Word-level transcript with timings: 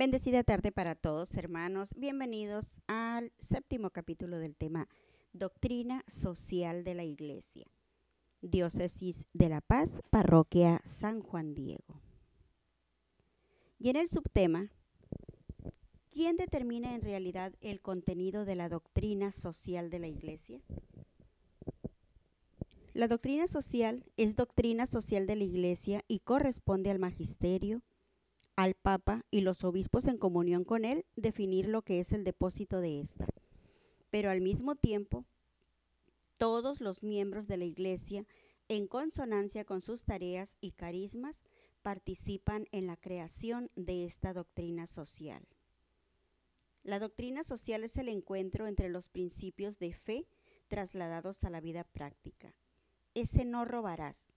Bendecida 0.00 0.42
tarde 0.44 0.72
para 0.72 0.94
todos, 0.94 1.34
hermanos. 1.34 1.92
Bienvenidos 1.94 2.80
al 2.86 3.34
séptimo 3.38 3.90
capítulo 3.90 4.38
del 4.38 4.56
tema 4.56 4.88
Doctrina 5.34 6.04
Social 6.06 6.84
de 6.84 6.94
la 6.94 7.04
Iglesia. 7.04 7.66
Diócesis 8.40 9.26
de 9.34 9.50
La 9.50 9.60
Paz, 9.60 10.00
Parroquia 10.08 10.80
San 10.84 11.20
Juan 11.20 11.54
Diego. 11.54 12.00
Y 13.78 13.90
en 13.90 13.96
el 13.96 14.08
subtema, 14.08 14.70
¿quién 16.08 16.38
determina 16.38 16.94
en 16.94 17.02
realidad 17.02 17.52
el 17.60 17.82
contenido 17.82 18.46
de 18.46 18.54
la 18.54 18.70
doctrina 18.70 19.32
social 19.32 19.90
de 19.90 19.98
la 19.98 20.08
Iglesia? 20.08 20.62
La 22.94 23.06
doctrina 23.06 23.46
social 23.48 24.06
es 24.16 24.34
doctrina 24.34 24.86
social 24.86 25.26
de 25.26 25.36
la 25.36 25.44
Iglesia 25.44 26.04
y 26.08 26.20
corresponde 26.20 26.88
al 26.88 26.98
magisterio, 26.98 27.82
al 28.62 28.74
Papa 28.74 29.24
y 29.30 29.40
los 29.40 29.64
obispos 29.64 30.06
en 30.06 30.18
comunión 30.18 30.64
con 30.64 30.84
él 30.84 31.06
definir 31.16 31.66
lo 31.68 31.82
que 31.82 32.00
es 32.00 32.12
el 32.12 32.24
depósito 32.24 32.80
de 32.80 33.00
ésta. 33.00 33.26
Pero 34.10 34.30
al 34.30 34.40
mismo 34.40 34.74
tiempo, 34.74 35.24
todos 36.38 36.80
los 36.80 37.02
miembros 37.02 37.48
de 37.48 37.56
la 37.56 37.64
Iglesia, 37.64 38.26
en 38.68 38.86
consonancia 38.86 39.64
con 39.64 39.80
sus 39.80 40.04
tareas 40.04 40.56
y 40.60 40.72
carismas, 40.72 41.42
participan 41.82 42.66
en 42.72 42.86
la 42.86 42.96
creación 42.96 43.70
de 43.76 44.04
esta 44.04 44.32
doctrina 44.32 44.86
social. 44.86 45.42
La 46.82 46.98
doctrina 46.98 47.44
social 47.44 47.84
es 47.84 47.96
el 47.96 48.08
encuentro 48.08 48.66
entre 48.66 48.88
los 48.88 49.08
principios 49.08 49.78
de 49.78 49.92
fe 49.92 50.26
trasladados 50.68 51.44
a 51.44 51.50
la 51.50 51.60
vida 51.60 51.84
práctica 51.84 52.54
ese 53.14 53.44
no 53.44 53.64
robarás. 53.64 54.28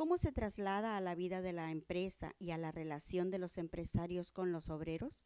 ¿Cómo 0.00 0.16
se 0.16 0.32
traslada 0.32 0.96
a 0.96 1.00
la 1.02 1.14
vida 1.14 1.42
de 1.42 1.52
la 1.52 1.70
empresa 1.70 2.34
y 2.38 2.52
a 2.52 2.56
la 2.56 2.72
relación 2.72 3.30
de 3.30 3.36
los 3.36 3.58
empresarios 3.58 4.32
con 4.32 4.50
los 4.50 4.70
obreros? 4.70 5.24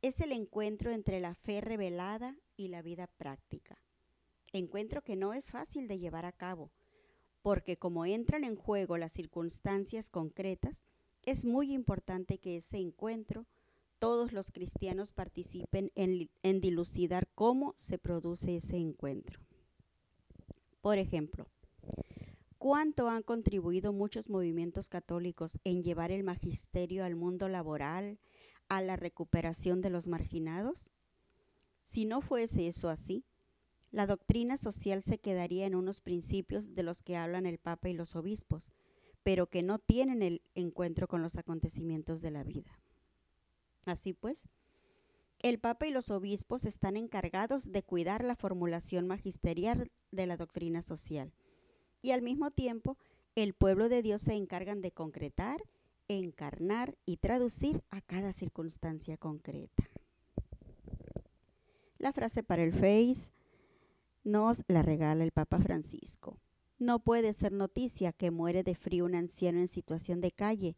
Es 0.00 0.20
el 0.20 0.32
encuentro 0.32 0.92
entre 0.92 1.20
la 1.20 1.34
fe 1.34 1.60
revelada 1.60 2.38
y 2.56 2.68
la 2.68 2.80
vida 2.80 3.06
práctica. 3.06 3.76
Encuentro 4.54 5.02
que 5.02 5.14
no 5.14 5.34
es 5.34 5.50
fácil 5.50 5.88
de 5.88 5.98
llevar 5.98 6.24
a 6.24 6.32
cabo, 6.32 6.70
porque 7.42 7.76
como 7.76 8.06
entran 8.06 8.44
en 8.44 8.56
juego 8.56 8.96
las 8.96 9.12
circunstancias 9.12 10.08
concretas, 10.08 10.82
es 11.22 11.44
muy 11.44 11.74
importante 11.74 12.38
que 12.38 12.56
ese 12.56 12.78
encuentro 12.78 13.44
todos 13.98 14.32
los 14.32 14.52
cristianos 14.52 15.12
participen 15.12 15.92
en, 15.96 16.30
en 16.42 16.62
dilucidar 16.62 17.28
cómo 17.34 17.74
se 17.76 17.98
produce 17.98 18.56
ese 18.56 18.78
encuentro. 18.78 19.38
Por 20.80 20.96
ejemplo, 20.96 21.46
¿Cuánto 22.60 23.08
han 23.08 23.22
contribuido 23.22 23.94
muchos 23.94 24.28
movimientos 24.28 24.90
católicos 24.90 25.58
en 25.64 25.82
llevar 25.82 26.10
el 26.10 26.24
magisterio 26.24 27.06
al 27.06 27.16
mundo 27.16 27.48
laboral, 27.48 28.18
a 28.68 28.82
la 28.82 28.96
recuperación 28.96 29.80
de 29.80 29.88
los 29.88 30.08
marginados? 30.08 30.90
Si 31.82 32.04
no 32.04 32.20
fuese 32.20 32.68
eso 32.68 32.90
así, 32.90 33.24
la 33.90 34.06
doctrina 34.06 34.58
social 34.58 35.02
se 35.02 35.16
quedaría 35.16 35.64
en 35.64 35.74
unos 35.74 36.02
principios 36.02 36.74
de 36.74 36.82
los 36.82 37.00
que 37.00 37.16
hablan 37.16 37.46
el 37.46 37.56
Papa 37.56 37.88
y 37.88 37.94
los 37.94 38.14
obispos, 38.14 38.70
pero 39.22 39.46
que 39.48 39.62
no 39.62 39.78
tienen 39.78 40.20
el 40.20 40.42
encuentro 40.54 41.08
con 41.08 41.22
los 41.22 41.38
acontecimientos 41.38 42.20
de 42.20 42.30
la 42.30 42.44
vida. 42.44 42.78
Así 43.86 44.12
pues, 44.12 44.44
el 45.38 45.60
Papa 45.60 45.86
y 45.86 45.92
los 45.92 46.10
obispos 46.10 46.66
están 46.66 46.98
encargados 46.98 47.72
de 47.72 47.82
cuidar 47.82 48.22
la 48.22 48.36
formulación 48.36 49.06
magisterial 49.06 49.90
de 50.10 50.26
la 50.26 50.36
doctrina 50.36 50.82
social 50.82 51.32
y 52.02 52.12
al 52.12 52.22
mismo 52.22 52.50
tiempo 52.50 52.96
el 53.34 53.54
pueblo 53.54 53.88
de 53.88 54.02
Dios 54.02 54.22
se 54.22 54.34
encargan 54.34 54.80
de 54.80 54.92
concretar, 54.92 55.62
encarnar 56.08 56.96
y 57.06 57.18
traducir 57.18 57.82
a 57.90 58.00
cada 58.00 58.32
circunstancia 58.32 59.16
concreta. 59.16 59.88
La 61.98 62.12
frase 62.12 62.42
para 62.42 62.62
el 62.62 62.72
Face 62.72 63.30
nos 64.24 64.64
la 64.68 64.82
regala 64.82 65.24
el 65.24 65.32
Papa 65.32 65.60
Francisco. 65.60 66.38
No 66.78 66.98
puede 67.00 67.32
ser 67.34 67.52
noticia 67.52 68.12
que 68.12 68.30
muere 68.30 68.62
de 68.62 68.74
frío 68.74 69.04
un 69.04 69.14
anciano 69.14 69.60
en 69.60 69.68
situación 69.68 70.20
de 70.20 70.32
calle 70.32 70.76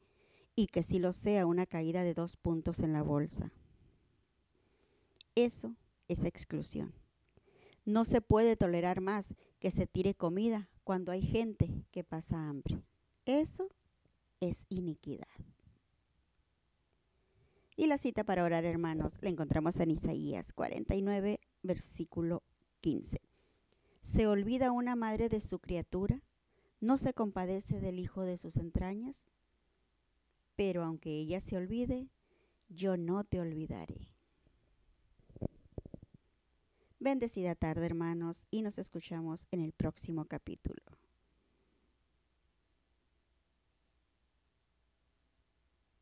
y 0.57 0.67
que 0.67 0.83
si 0.83 0.99
lo 0.99 1.13
sea 1.13 1.47
una 1.47 1.67
caída 1.67 2.03
de 2.03 2.15
dos 2.15 2.37
puntos 2.37 2.81
en 2.81 2.93
la 2.93 3.03
bolsa. 3.03 3.53
Eso 5.35 5.77
es 6.09 6.25
exclusión. 6.25 6.93
No 7.85 8.05
se 8.05 8.21
puede 8.21 8.57
tolerar 8.57 9.01
más 9.01 9.35
que 9.59 9.71
se 9.71 9.87
tire 9.87 10.15
comida 10.15 10.69
cuando 10.85 11.13
hay 11.13 11.23
gente 11.23 11.85
que 11.91 12.05
pasa 12.05 12.49
hambre. 12.49 12.83
Eso 13.25 13.69
es 14.41 14.67
iniquidad. 14.69 15.27
Y 17.77 17.87
la 17.87 17.99
cita 17.99 18.23
para 18.23 18.45
orar, 18.45 18.65
hermanos, 18.65 19.19
la 19.23 19.31
encontramos 19.31 19.81
en 19.81 19.91
Isaías 19.91 20.53
49, 20.53 21.41
versículo 21.63 22.43
15. 22.81 23.21
¿Se 24.03 24.27
olvida 24.27 24.73
una 24.73 24.95
madre 24.95 25.29
de 25.29 25.41
su 25.41 25.59
criatura? 25.59 26.23
¿No 26.81 26.99
se 26.99 27.15
compadece 27.15 27.81
del 27.81 27.99
hijo 27.99 28.23
de 28.23 28.37
sus 28.37 28.57
entrañas? 28.57 29.27
Pero 30.57 30.85
aunque 30.85 31.11
ella 31.11 31.41
se 31.41 31.57
olvide, 31.57 32.11
yo 32.69 32.97
no 32.97 33.25
te 33.25 33.41
olvidaré. 33.41 34.12
Bendecida 37.05 37.57
tarde, 37.57 37.85
hermanos, 37.85 38.47
y 38.53 38.63
nos 38.63 38.79
escuchamos 38.79 39.49
en 39.51 39.59
el 39.59 39.73
próximo 39.73 40.27
capítulo. 40.27 40.92